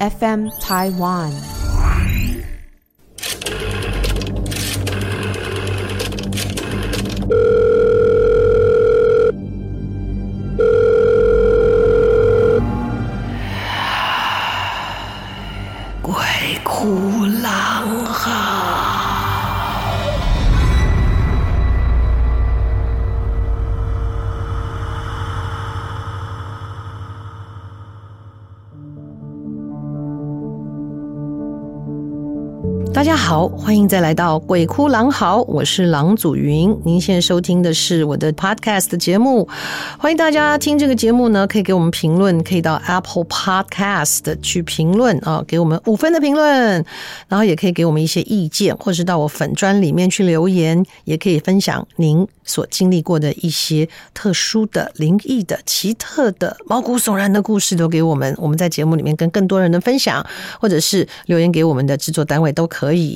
[0.00, 1.63] FM Taiwan。
[33.26, 36.78] 好，欢迎再来到《鬼哭狼嚎》，我是郎祖筠。
[36.84, 39.48] 您现在收听的是我的 Podcast 节目，
[39.98, 46.84] 欢迎大家听这个节目呢，可以给我们评论，可以到 Apple Podcast 去评论啊，给我们五分的评论，
[47.26, 58.36] 然后也可以给我们一些意见，或是到我粉专里面去留言，也可以分享您所经历过的一些特殊的、灵异的、奇特的、毛骨悚然的故事，都给我们。
[58.36, 60.24] 我们在节目里面跟更多人的分享，
[60.60, 63.13] 或者是留言给我们的制作单位都可以。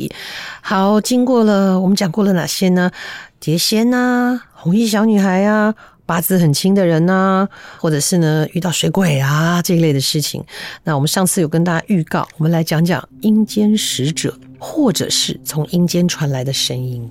[0.60, 2.90] 好，经过了，我们讲过了哪些呢？
[3.40, 5.74] 碟仙啊，红衣小女孩啊，
[6.04, 10.44] 八字很轻的人啊，或者是呢遇到水鬼啊这一类的事情。
[10.84, 17.08] 那我们上次有跟大家预告，我们来讲讲阴间使者，或者是从阴间传来的声音。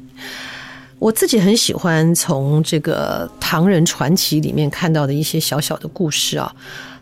[0.99, 6.53] 我自己很喜欢从这个唐人传奇里面看到的一些小小的故事啊。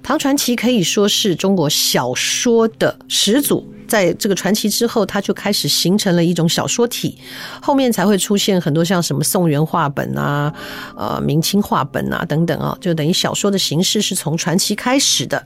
[0.05, 7.17] 唐传奇可以说是中国小说的始祖，在这个传奇之后，它就开始形成了一种小说体，
[7.59, 10.53] 后面才会出现很多像什么宋元话本啊、
[10.95, 15.43] 呃明清话本啊等等啊，就等于小说的形式是从传奇开始的。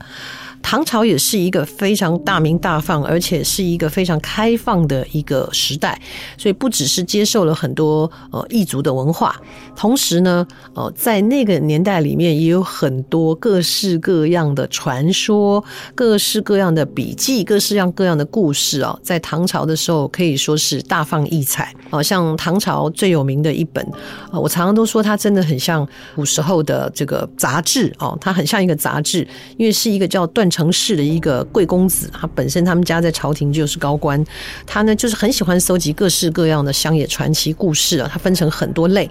[0.62, 6.00] 唐朝也是一个非常大名大放，而且是一个非常开放的一个时代，
[6.38, 9.34] 所以不只是接受了很多呃异族的文化，
[9.74, 22.02] 同时呢，呃，在那个年代里面也有很多各式各样的传说、各式各样的笔记、各式各样各样的故事啊，在唐朝的时候可以说是大放异彩哦。
[22.02, 23.84] 像唐朝最有名的一本，
[24.32, 29.26] 我常常都说它真的很像古时候的这个杂志哦，它很像一个杂志，
[29.56, 34.22] 因为是一个叫断城市的一个贵公子，他本身他们家在朝廷就是高官，
[34.66, 39.08] 他呢就是很喜欢搜集各式各样的乡野传奇故事啊，他分成很多类，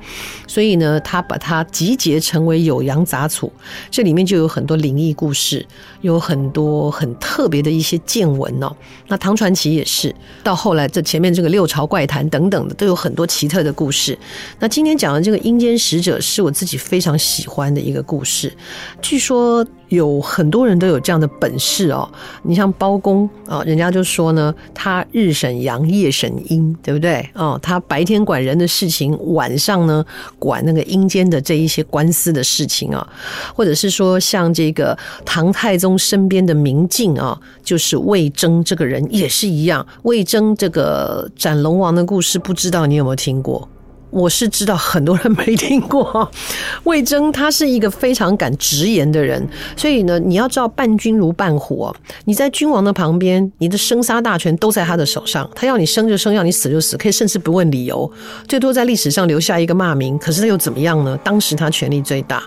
[0.47, 3.47] 所以呢，他把它集结成为《酉阳杂俎》，
[3.89, 5.65] 这里面就有很多灵异故事，
[6.01, 8.75] 有很多很特别的一些见闻哦。
[9.07, 10.13] 那唐传奇也是，
[10.43, 14.17] 到后来这前面这个六朝怪谈等等的，都有很多奇特的故事。
[14.59, 18.53] 那今天讲的这个阴间使者，是我自己非常喜欢的一个故事，
[19.01, 19.65] 据说。
[19.89, 22.09] 有很多人都有这样的本事哦，
[22.43, 27.27] 你像包公啊，人家就说呢，他日审阳，夜审阴，对不对？
[27.33, 30.05] 哦，他白天管人的事情，晚上呢
[30.37, 33.07] 管那个阴间的这一些官司的事情啊，
[33.55, 39.85] 或者是说像这个唐太宗身边的明镜啊，就是魏征这个人也是一样。
[40.03, 43.67] 魏征这个斩龙王的故事，不知道你有没有听过？
[44.09, 46.29] 我是知道很多人没听过，
[46.85, 51.93] 魏征他是一个非常敢直言的人，所以呢，你要知道伴君如伴虎，
[52.25, 58.11] 你在君王的旁边，你的生杀大权都在他的手上，他要你生就生，要你死就死，可以甚至不问理由，
[58.47, 61.17] 最多在历史上留下一个骂名，可是他又怎么样呢？
[61.23, 62.43] 当时他权力最大。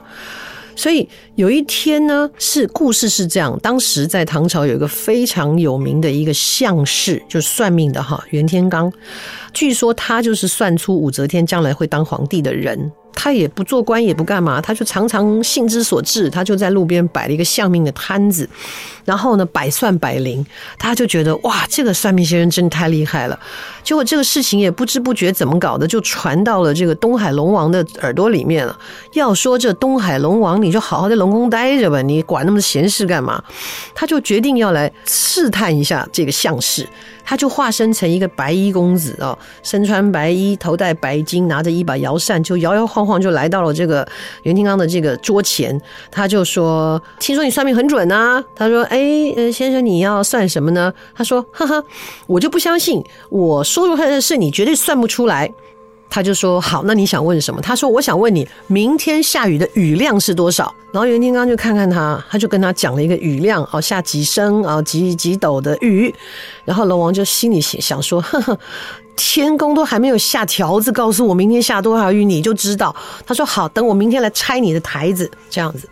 [0.74, 8.92] 所以有一天呢，是故事是这样：当时在唐朝有一个非常有名的一个相士，就算命的哈，袁天罡。
[9.52, 12.90] 据说他就是算出武则天将来会当皇帝的人。
[13.14, 18.48] 他也不做官，也不干嘛，他就常常兴之所至，他就在路边摆了一个相命的摊子，
[19.04, 20.44] 然后呢，百算百灵，
[20.78, 23.38] 他就觉得哇，这个算命先生真的太厉害了。
[23.82, 28.78] 结果这个事情也不知不觉怎么搞的，就传到了这个东海龙王的耳朵里面了。
[29.14, 33.42] 要说这东海龙王，你就好好在龙宫待着吧，你管那么闲事干嘛？
[33.94, 36.88] 他就决定要来试探一下这个相士。
[37.24, 44.06] 他就化身成一个白衣公子哦，身穿白衣，头戴白巾，拿着一把摇扇，就摇摇晃晃就来到了这个
[44.42, 45.80] 袁天罡的这个桌前。
[46.10, 51.82] 他就说：“听说你算命很准呐？”他说：“哎，先生你要算什么呢？”他说：“哈哈，
[52.26, 55.52] 我就不相信，我说出来的事你绝对算不出来。”
[56.14, 66.14] 他就说：“好，那你想问什么？”他说：“我想问你，明天下雨的雨量是多少？”然后袁天罡就看看他，他就跟他讲了一个雨量，哦，下几升啊，几几斗的雨。
[66.66, 68.58] 然后龙王就心里想说：“呵呵，
[69.16, 72.94] 天公都还没有下条子告诉我明天下多少雨，你就知道？”
[73.24, 75.88] 他说：“好，等我明天来拆你的台子。”这样子，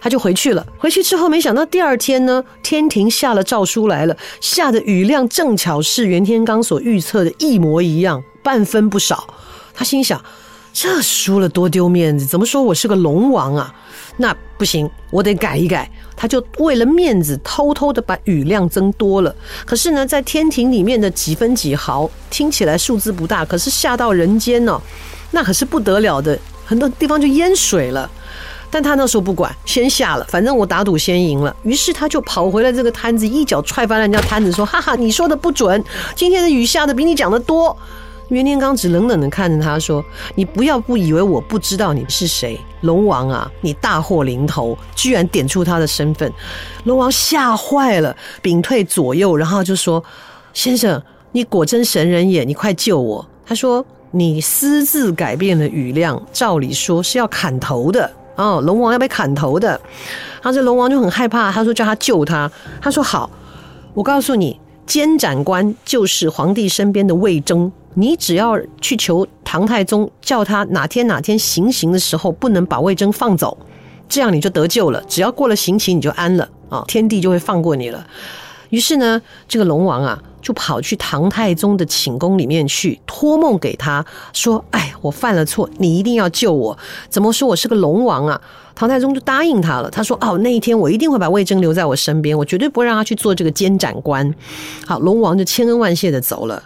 [0.00, 0.66] 他就回去了。
[0.76, 9.24] 回去之后，没想到第二天呢，天庭下了诏书来了，下的雨量正巧是袁天罡所预测的一模一样，半分不少。
[9.74, 10.22] 他心想：
[10.72, 13.74] 这输了多丢面子，怎么说我是个龙王啊？
[14.18, 15.90] 那不行，我得改一改。
[16.14, 19.34] 他就为了面子，偷偷的把雨量增多了。
[19.64, 24.80] 可是呢，在天庭里面的几分几毫，听起来数字不大，可是下到人间呢，
[25.30, 28.08] 那可是不得了的，很多地方就淹水了。
[28.70, 31.54] 但他那时候不管，先下了，反正我打赌先赢了。
[31.62, 35.82] 于是他就跑回来这个摊子，一脚踹翻了人家摊子，说：“哈哈，你说的不准，
[36.14, 37.76] 今天的雨下的比你讲的多。”
[38.32, 40.02] 袁天罡只冷冷的看着他说
[40.34, 43.50] ：“你不要不以为我不知道你是谁，龙王啊！
[43.60, 46.32] 你大祸临头，居然点出他的身份。”
[46.84, 50.02] 龙王吓坏了，屏退左右，然后就说
[50.54, 51.02] ：“先生，
[51.32, 59.68] 你果真神人也，你快救我！”他说：“你私自改变了雨量，照理说是要砍头的哦，龙王要被砍头的。”
[60.40, 62.50] 然后这龙王就很害怕，他说：“叫他救他。”
[62.80, 63.30] 他说：“好，
[63.92, 64.58] 我告诉你，
[64.92, 73.56] 监斩官就是皇帝身边的魏征。”你只要去求唐太宗，叫他哪天哪天行刑的时候不能把魏征放走，
[74.06, 75.02] 这样你就得救了。
[75.08, 78.06] 只要过了刑期，你就安了啊，天帝就会放过你了。
[78.68, 84.04] 于是呢，这个龙王啊，就跑去唐太宗的寝宫里面去托梦给他
[84.34, 86.76] 说：“哎，我犯了错，你一定要救我。
[87.08, 88.38] 怎么说我是个龙王啊？”
[88.74, 89.90] 唐太宗就答应他了。
[89.90, 94.34] 他说：“哦，那一天我一定会把魏征留在我身边，我绝对不会让他去做这个监斩官。”
[94.86, 96.62] 好，龙王就千恩万谢的走了。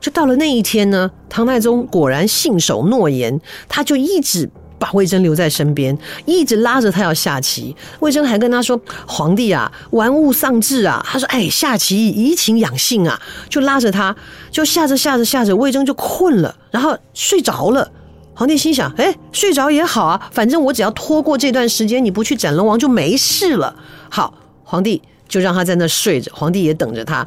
[0.00, 4.50] 就到了那一天呢，唐太宗果然信守诺言，他就一直
[4.84, 5.96] 把魏征留在身边，
[6.26, 7.74] 一直拉着他要下棋。
[8.00, 8.78] 魏征还跟他说
[9.08, 14.14] ：“皇帝啊，玩物丧志啊。”他说：“哎，下棋怡情养性啊。”就拉着他，
[14.50, 17.90] 就下着下着下着，魏征就困了，然后睡着了。
[18.34, 23.74] 皇帝心想：“哎，睡着也好啊，反正我只要拖过这段时间，你不去斩龙王就没事了。”
[24.10, 24.34] 好，
[24.64, 25.00] 皇帝。
[25.28, 27.26] 就让他在那睡着，皇帝也等着他。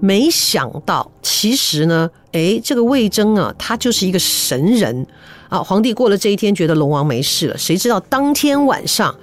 [0.00, 5.06] 没想到，其实呢，诶，这个魏征啊，他就是一个神人
[5.48, 5.58] 啊。
[5.58, 7.58] 皇帝过了这一天，觉得龙王没事了。
[7.58, 9.14] 谁知道当天晚上，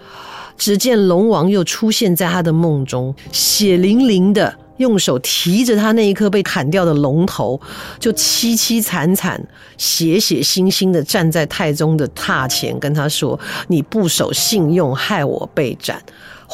[0.57, 7.59] 只见龙王又出现在他的梦中，血淋淋的用手提着他那一颗被砍掉的龙头，
[7.99, 9.41] 就凄凄惨惨、
[9.77, 16.01] 血血腥腥的站在太宗的榻前，跟他说：“你不守信用，害我被斩。”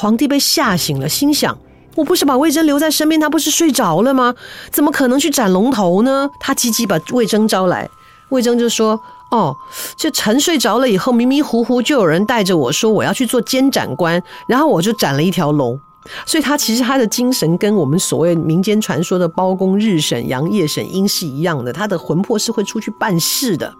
[0.01, 1.55] 皇帝被吓醒了，心想：
[1.95, 4.33] 我不是把魏征留在身边，他不是睡着了吗？
[4.71, 6.27] 怎么可能去斩龙头呢？
[6.39, 7.87] 他急急把魏征招来，
[8.29, 8.99] 魏征就说
[9.29, 9.55] ：“哦，
[9.95, 15.79] 这臣睡着了以后，迷迷糊糊就有人带着我说我要去做监斩官，然后我就斩了一条龙。
[16.25, 23.71] 所以他其实他的精神跟我们所谓民间传说的包公、日审、杨业审阴是一样的，他的魂魄是会出去办事的。”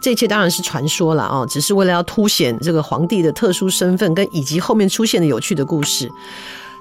[0.00, 6.08] 这一切当然是传说了啊，只是为了要凸显这个皇帝的特殊身份，跟以及后面出现的有趣的故事。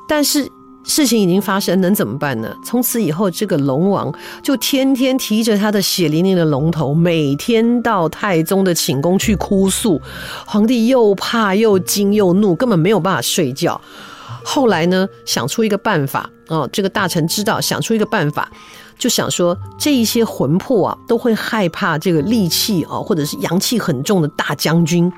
[0.08, 0.50] 但是
[0.84, 2.56] 事情已经发生，能怎么办呢？
[2.64, 10.00] 从此以后，这个龙王就天天提着他的血淋淋的龙头，每天到太宗的寝宫去哭诉。
[10.46, 13.82] 皇帝又怕又惊又怒，根本没有办法睡觉。
[14.46, 18.50] 后来呢，想出一个办法哦，这个大臣知道，想出一个办法。
[18.98, 25.12] 就想说，这一些魂魄啊，都会害怕这个戾气啊，或者是阳气很重的大将军，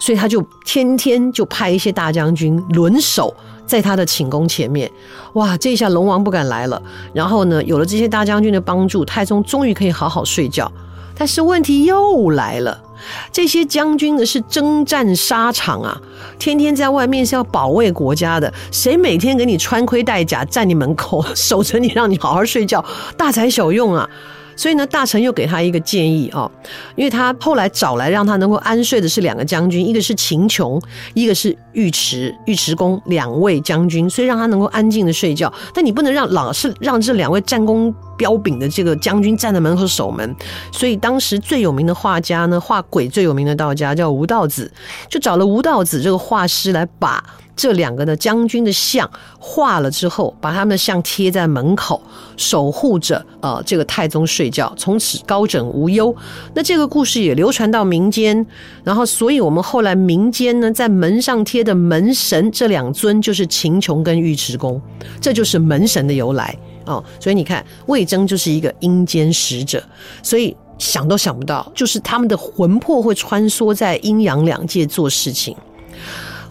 [0.00, 3.32] 所以他就天天就派一些大将军轮守
[3.64, 4.90] 在他的寝宫前面。
[5.34, 6.82] 哇，这一下龙王不敢来了。
[7.12, 10.70] 然后呢，有了这些大将军的帮助，太宗终于可以好好睡觉。
[11.14, 12.82] 但是问题又来了。
[13.32, 16.00] 这些将军呢，是征战沙场啊，
[16.38, 22.84] 天天在外面是要保卫国家的，谁每天给你穿盔戴甲站你门口守着你，让你好好睡觉，
[23.16, 24.08] 大材小用啊。
[24.56, 26.50] 所以呢，大臣又给他一个建议哦，
[26.96, 30.80] 因为他后来找来让他能够安睡的是两个将军，一个是秦琼，
[31.14, 35.52] 一个是尉迟，尉迟恭两位将军，所以让他能够安静的睡觉。
[35.74, 40.34] 但你不能让老是让这两位战功彪炳的这个将军站在门口守门。
[40.70, 44.70] 所以当时最有名的画家呢，画鬼最有名的道家叫吴道子，
[45.08, 47.22] 就找了吴道子这个画师来把。
[47.54, 52.02] 这两个呢将军的像画了之后，把他们的像贴在门口，
[52.36, 56.14] 守护着呃这个太宗睡觉，从此高枕无忧。
[56.54, 58.46] 那这个故事也流传到民间，
[58.82, 64.80] 然后所以我们后来民间呢，在门上贴的门神这两尊就是秦琼跟尉迟恭，
[65.20, 66.56] 这就是门神的由来
[66.86, 67.04] 哦。
[67.20, 69.82] 所以你看，魏征就是一个阴间使者，
[70.22, 75.54] 所以想都想不到，就是他们的魂魄会穿梭在阴阳两界做事情。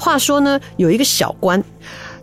[0.02, 1.64] 话说呢，有一个小官，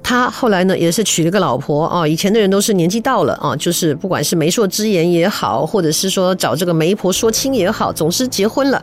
[0.02, 2.04] 他后来呢也是娶了个老婆啊。
[2.04, 8.82] 以前的人都是年纪到了啊，就是不管是媒妁之言也好，或者是说找这个媒婆说亲也好，总是结婚了。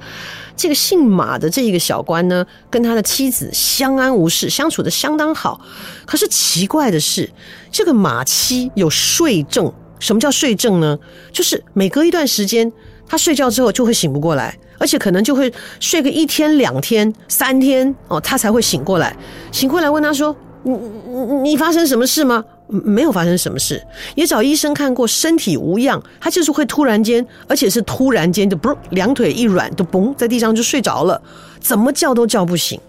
[0.55, 5.59] 这个姓马的这一个小官呢，跟他的妻子相安无事，相处得相当好。
[6.05, 7.29] 可是奇怪的是，
[7.69, 9.73] 这个马妻有睡症。
[9.99, 10.97] 什么叫睡症呢？
[11.33, 12.71] 就是每隔一段时间，
[13.05, 14.57] 他睡觉之后就会醒不过来。
[14.77, 19.15] 而且可能就会睡个一天、两天、三天哦，他才会醒过来。
[19.51, 23.79] 醒过来问他说：“你你你发生什么事吗？”没有发生什么事，
[24.15, 26.01] 也找医生看过，身体无恙。
[26.19, 31.21] 他就是会突然间，而且是突然间就嘣，两腿一软，就嘣在地上就睡着了，
[31.59, 32.79] 怎么叫都叫不醒。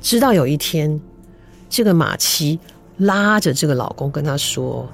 [0.00, 1.00] 直到有一天，
[1.68, 2.60] 这个马七
[2.98, 4.88] 拉着这个老公跟他说：“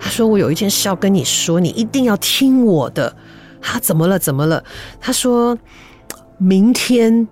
[0.00, 3.14] 他说我有一件事要跟你说，你一定要听我的。”
[3.60, 4.18] 他怎么了？
[4.18, 4.62] 怎么了？
[5.00, 5.56] 他说
[6.38, 7.26] ：“明天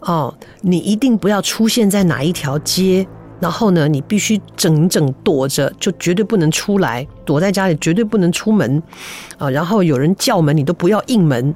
[0.00, 3.06] 哦，你一定不要出现在哪一条街。”
[3.40, 8.82] 然后呢，你必须整整躲着，就绝对不能出来，躲在家里绝对不能出门
[9.38, 9.48] 啊！
[9.48, 11.54] 然后有人叫门，你都不要应门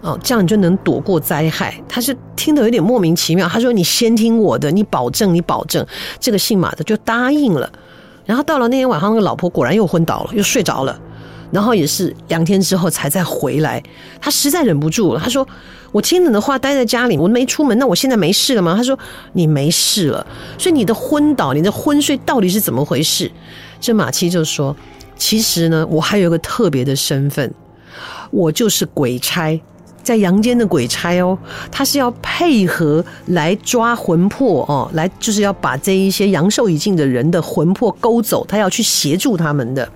[0.00, 1.78] 啊，这样你就能躲过灾害。
[1.86, 3.46] 他是听得有点莫名其妙。
[3.46, 5.86] 他说：“你先听我的，你保证，你保证。”
[6.18, 7.70] 这个姓马的就答应了。
[8.24, 10.98] 然后到了那天晚上，那个老婆果然又昏倒了，又睡着了。
[11.50, 13.82] 然后也是两天之后才再回来，
[14.20, 15.20] 他实在忍不住了。
[15.20, 15.46] 他说
[15.92, 18.98] ：“我听你的话，待在家里，我没出门，那我现在没事了吗？”他说
[19.34, 20.26] ：“你没事了。”
[20.58, 23.30] 所以你的昏倒，你的昏睡到底是怎么回事？
[23.80, 24.76] 这马七就说
[25.16, 27.52] ：“其实呢，我还有一个特别的身份，
[28.30, 29.60] 我就是鬼差。”
[30.06, 31.36] 在阳间的鬼差哦，
[31.68, 39.88] 他是要配合来抓魂魄哦，来就是要把这一些阳寿已尽的人的魂魄勾走，他要去协助他们的，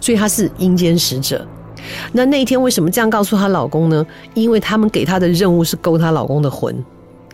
[0.00, 1.46] 所以他是阴间使者。
[2.12, 4.06] 那那一天为什么这样告诉她老公呢？
[4.32, 6.74] 因为他们给她的任务是勾她老公的魂，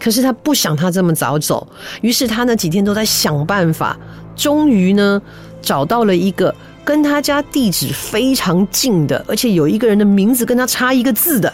[0.00, 1.64] 可是她不想他这么早走，
[2.02, 3.96] 于是她那几天都在想办法，
[4.34, 5.22] 终于呢
[5.62, 6.52] 找到了一个
[6.84, 11.52] 跟她家地址非常近的，而且有一个人的名字跟她差一个字的。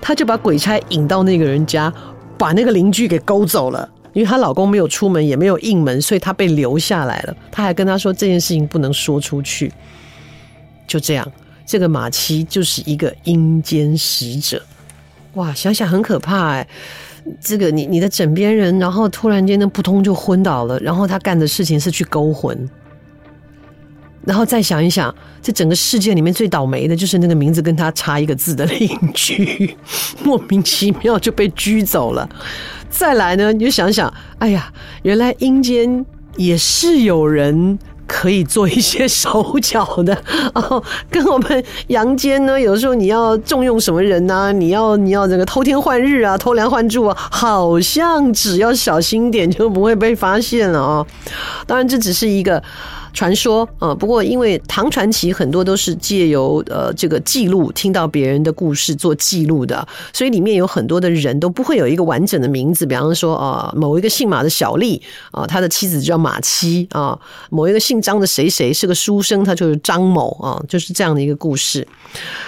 [0.00, 1.92] 她就把鬼差引到那个人家，
[2.38, 3.88] 把那个邻居给勾走了。
[4.12, 7.36] 因为她老公没有出门，也没有应门，所以她被留下来了。
[7.50, 9.72] 她还跟他说这件事情不能说出去。
[10.86, 11.32] 就这样，
[11.64, 14.60] 这个马七就是一个阴间使者。
[15.34, 16.66] 哇，想想很可怕哎。
[17.38, 22.68] 这个你你的枕边人，然后突然间呢扑通就昏倒了，然后他干的事情是去勾魂。
[24.26, 29.76] 然后再想一想，这整个世界里面最倒霉的就是那个名字跟他差一个字的邻居，
[30.22, 32.28] 莫名其妙就被拘走了。
[32.90, 34.70] 再来呢，你就想想，哎呀，
[35.02, 36.04] 原来阴间
[36.36, 40.14] 也是有人可以做一些手脚的
[40.54, 44.52] 哦，跟我们阳间呢，有时候你要重用什么人呢、啊？
[44.52, 51.06] 你要你要这个偷天换日啊，偷梁换柱啊，好像只要小心点就不会被发现了哦。
[51.66, 52.62] 当然，这只是一个。
[53.12, 62.86] 传说啊，不过因为唐传奇很多都是借由呃这个记录，听到别人的故事做记录的，所以里面有很多的人都不会有一个完整的名字。
[62.86, 65.00] 比方说啊，某一个姓马的小丽
[65.32, 67.18] 啊，他的妻子叫马七啊；
[67.50, 71.86] 某一个姓张的谁谁是个书生，他就是张某啊，就是这样的一个故事。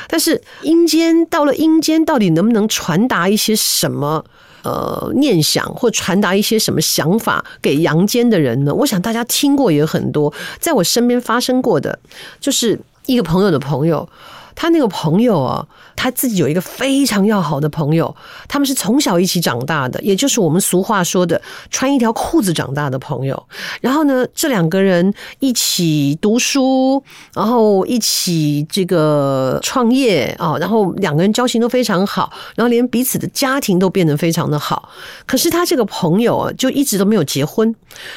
[0.09, 4.25] 但是阴间到了阴间，到底能不能传达一些什么？
[4.63, 8.73] 呃，念想或传达一些什么想法给阳间的人呢？
[8.75, 11.99] 我想大家听过也很多，在我身边发生过的，
[12.41, 14.09] 就是一个朋友的朋友。
[14.55, 15.67] 他那个朋友啊，
[15.97, 18.15] 他自己有一个非常要好的朋友，
[18.49, 21.41] 他们是从小一起长大的，也就是我们俗话说的
[21.71, 23.43] 穿一条裤子长大的朋友。
[23.81, 27.03] 然后呢，这两个人一起读书，
[27.35, 34.91] 然后一起这个创业啊，然后两个人交情都非常好，然后连彼此的家庭都变得非常的好。
[35.27, 37.75] 可是他这个朋友啊，就一直都没有结婚，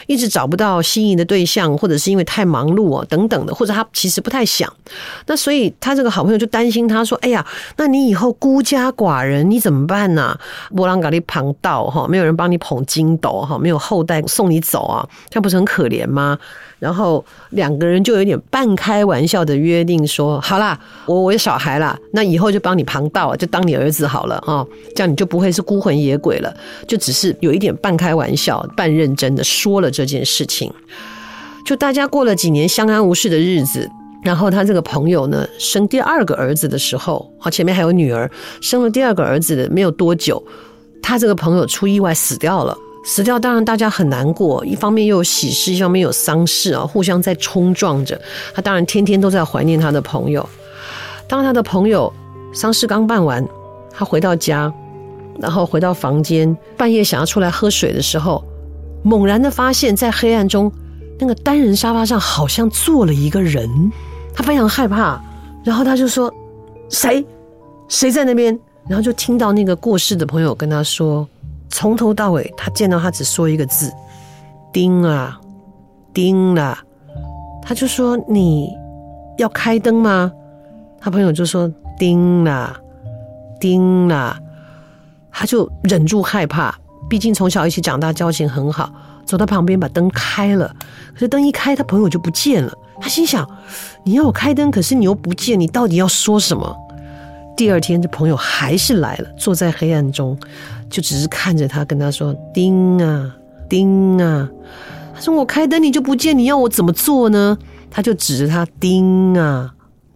[0.08, 4.72] 一直找不到心仪的对象，或者是因为太忙碌啊等等的，或者他其实不太想。
[5.28, 6.25] 那所以他这个好。
[6.26, 7.46] 朋友就担心他说：“哎呀，
[7.78, 10.38] 那你以后孤家寡人，你怎么办呢、
[10.76, 16.38] 波浪咖喱旁道哈，没有人帮你捧金斗哈，没有后代送你走啊，这样不是很可怜吗？”
[16.78, 24.64] 然后两个人就有点半开玩笑的约定说：“好啦，我我有小孩啦，那以后就帮你旁道，就当你儿子好了啊，
[24.94, 26.54] 这样你就不会是孤魂野鬼了。”
[26.86, 30.72] 就只是有一点半开玩笑、半认真的说了这件事情。
[31.66, 33.90] 就大家过了几年相安无事的日子。
[34.26, 38.30] 然后他这个朋友呢，生第二个儿子的时候，啊，前面还有女儿，
[38.60, 40.44] 生了第二个儿子的没有多久，
[41.02, 42.76] 他这个朋友出意外死掉了。
[43.08, 48.20] 死掉，当然大家很难过，一方面又有喜事，一方面有丧事啊，互相在冲撞着。
[48.52, 50.50] 他当然天天都在怀念他的朋友。
[51.30, 52.12] 当他的朋友
[52.52, 53.48] 丧事刚办完，
[53.92, 54.74] 他回到家，
[55.40, 58.44] 然后回到房间，半夜想要出来喝水的时候，
[59.04, 60.72] 猛然的发现，在黑暗中，
[61.20, 63.70] 那个单人沙发上好像坐了一个人。
[64.36, 65.20] 他非常害怕，
[65.64, 66.32] 然后他就说
[66.90, 67.26] ：“谁？
[67.88, 71.28] 谁在那边？”然后就听到那个过世的朋友跟他说
[71.70, 73.92] ：“从头到尾，他见到他只说一个字
[74.74, 75.40] ：‘丁啊，
[76.14, 76.78] 丁啊。’
[77.64, 78.70] 他就说：‘你
[79.38, 80.32] 要开灯吗？’
[81.00, 82.76] 他朋友就说：‘丁啊，
[83.60, 84.38] 丁啊。’
[85.32, 86.74] 他就忍住害怕，
[87.10, 88.92] 毕竟从小一起长大，交情很好。
[89.26, 90.74] 走到旁边把灯开了，
[91.14, 92.72] 可是灯一开，他朋友就不见了。
[93.00, 93.48] 他心想：
[94.04, 96.76] 你要我开灯，可是你又不见，你到底要说什么？
[97.58, 100.38] 第二天，这朋友还是来了，坐在黑暗中，
[100.90, 103.34] 就只是看着他，跟他说：“叮啊，
[103.70, 104.50] 叮啊。”
[105.16, 107.58] 他说：“我开灯，你就不见，你要我怎么做呢？”
[107.90, 109.74] 他就指着他：“叮啊，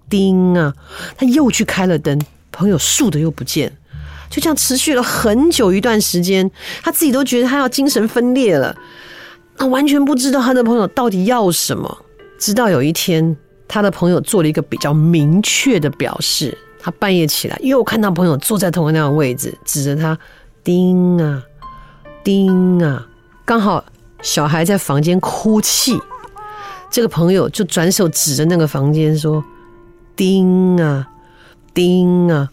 [0.10, 0.74] 叮啊。”
[1.18, 2.20] 他又去开了灯，
[2.52, 3.72] 朋友竖的又不见。
[4.30, 6.52] 就这样持续了很久一段时间，
[6.84, 8.76] 他自己都觉得他要精神分裂了，
[9.58, 11.98] 他完全不知道他的朋友到底要什么。
[12.40, 13.36] 直到有一天，
[13.68, 20.18] 他的朋友做了一个比较明确的表示，他半夜起来又看到朋友坐在同样那样的位置，指着他，
[20.64, 21.44] 叮啊，
[22.24, 23.06] 叮啊，
[23.46, 23.84] 刚好
[24.22, 26.00] 小孩在房间哭泣，
[26.90, 29.44] 这个朋友就转手指着那个房间说，
[30.16, 31.08] 叮啊，
[31.74, 32.50] 叮啊。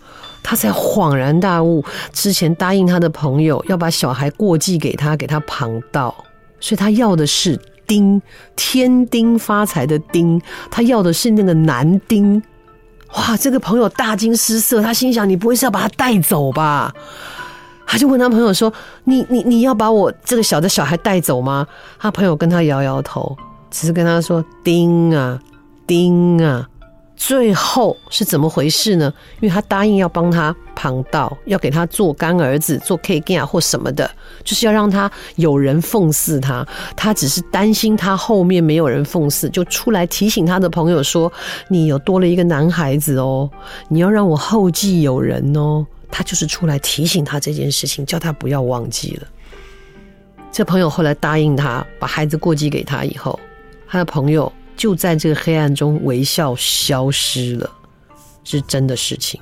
[0.49, 6.14] 他才恍然大悟，之前答应他的朋友要把小孩过继给他，给他旁道，
[6.61, 8.21] 所以他要的是丁，
[8.55, 10.40] 天丁发财的丁，
[10.71, 12.43] 他要的是那个男丁。
[13.14, 16.93] 哇，这个朋友大惊失色，他心想：你不会是要把他带走吧？
[17.87, 18.73] 他就问他朋友说：
[19.05, 21.66] 你你你要把我这个小的小孩带走吗？
[21.99, 23.37] 他朋友跟他摇摇头，
[23.71, 25.40] 只是跟他说：丁啊，
[25.87, 26.69] 丁啊。
[27.17, 29.13] 最后是怎么回事呢？
[29.41, 34.09] 因为他答应要帮他旁道，要给他做干儿子、做 K 干啊或什么的，
[34.45, 36.67] 就是要让他有人奉祀他。
[36.95, 41.33] 他只是担心他后面没有人奉祀，就出来提醒他的朋友说
[41.69, 43.51] ：“你有多了一个男孩子哦，
[43.89, 49.27] 你要让我后继有人哦。”他就是出来提醒他这件事情，叫他不要忘记了。
[50.53, 53.41] 这朋友后来答应他把孩子过继给他以后，
[53.89, 54.53] 他的朋友。
[54.76, 57.71] 就在这个黑暗中微笑消失了，
[58.45, 59.40] 是真的事情。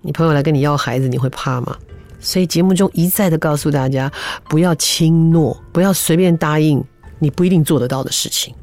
[0.00, 1.76] 你朋友来跟你要孩子，你会怕吗？
[2.20, 4.10] 所以节目中一再的告诉大家，
[4.48, 6.82] 不要轻诺，不要随便答应
[7.18, 8.54] 你不一定做得到的事情，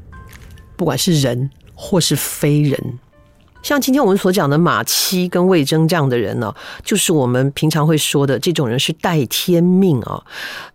[0.76, 2.98] 不管是人或是非人。
[3.62, 10.24] 像今天我们所讲的马七跟魏征这样的人呢，就是我们平常会说的这种人是带天命啊，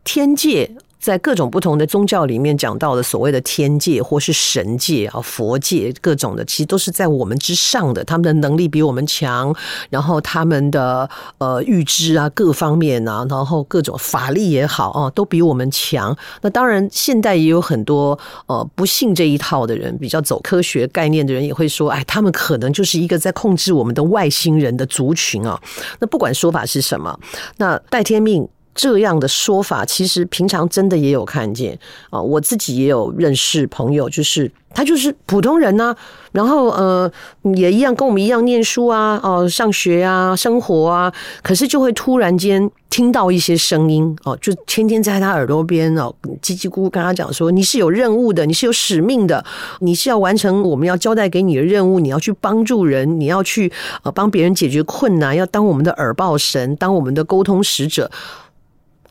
[0.03, 0.69] 天界。
[1.03, 9.53] 在各种不同的宗教里面讲到的所谓的天界或是神界啊、佛界各种的，其实都是在我们之上的，他们的能力比我们强，
[9.89, 16.17] 然后他们的呃预知啊各方面啊，然后各种法力也好啊，都比我们强。
[16.41, 25.61] 那当然，现代也有很多呃不信这一套的人，比较走科学概念的人也会说，哎，他们可能就是一个在控制我们的外星人的族群啊。
[25.99, 27.19] 那不管说法是什么，
[27.57, 28.47] 那戴天命。
[28.75, 31.77] 这样的说法，其实平常真的也有看见
[32.09, 35.95] 啊，我自己也有认识朋友，就是他就是普通人呐，
[36.31, 37.11] 然后呃
[37.55, 49.45] 也一样跟我们一样念书啊，哦上学啊，生活啊，可是就会突然间听到一些声音哦，就天天在他耳朵边哦叽叽咕咕跟他讲说，你是有任务的，你是有使命的，
[49.81, 58.09] 你是要完成我们要交代给你的任务，你要去帮助人，你要去呃帮别人解决困难，要当我们的耳报神，当我们的沟通使者。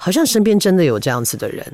[0.05, 1.65] 好像身边真的有这样子的人。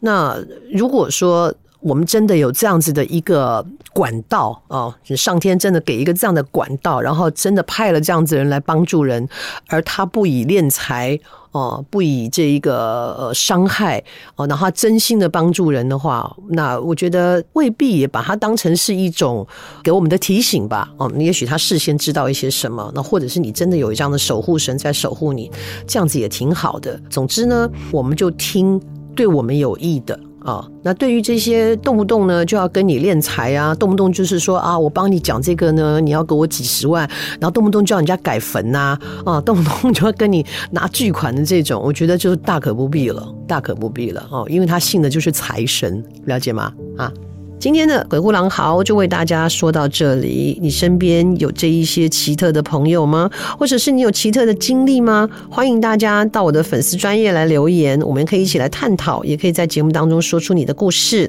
[0.00, 0.36] 那
[0.70, 9.26] 如果说我们真的有这样子的一个管道啊，上天真的给一个这样的管道，然后真的派了这样子人来帮助人，
[9.68, 11.18] 而他不以敛财。
[11.52, 14.02] 哦，不以这一个呃伤害
[14.36, 19.46] 哦，然后真心的帮助人的话，那我觉得未必也把它当成是一种
[19.82, 20.88] 给我们的提醒吧。
[20.98, 25.50] 哦，你也许他事先知道一些什么，那或者是你真的有这样的守护神在守护你，
[25.86, 27.00] 这样子也挺好的。
[27.08, 28.80] 总之呢，我们就听
[29.16, 30.18] 对我们有益的。
[30.48, 37.06] 啊、哦，那对于这些动不动呢就要跟你敛财啊，动不动就是说啊，我帮你讲这个呢，你要给我几十万，
[37.38, 46.72] 然后动不动叫人家改坟呐，啊，啊，动不动就要跟你拿巨款的这种，我觉得就大可不必了，大可不必了哦，因为他信的就是财神，了解吗？
[46.96, 47.12] 啊。
[47.60, 50.56] 今天的鬼哭狼嚎就为大家说到这里。
[50.62, 53.28] 你身边有这一些奇特的朋友吗？
[53.58, 55.28] 或者是你有奇特的经历吗？
[55.50, 61.28] 欢迎大家到我的粉丝专业来留言，我们可以一起来探讨，也可以在节目当中说出你的故事。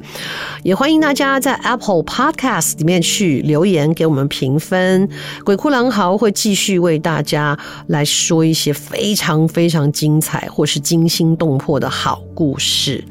[0.61, 5.09] 也欢迎大家在 Apple Podcast 里面去留言给我们评分。
[5.43, 13.03] 鬼哭狼嚎会继续为大家来说一些非常非常精彩或是惊心动魄的好故事。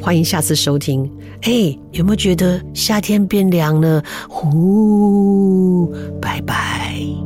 [0.00, 1.10] 欢迎下次收听。
[1.42, 4.02] 哎，有没有觉得夏天变凉了？
[4.28, 7.25] 呼，拜拜。